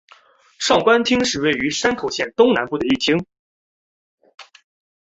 [0.57, 3.23] 上关町是位于山口县东南部的一町。